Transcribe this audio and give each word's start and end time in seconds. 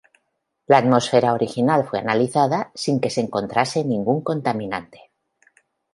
La 0.65 0.77
atmósfera 0.79 1.31
original 1.33 1.83
fue 1.85 1.99
analizada, 1.99 2.71
sin 2.73 2.99
que 2.99 3.11
se 3.11 3.21
encontrase 3.21 3.85
ningún 3.85 4.21
contaminante. 4.23 5.11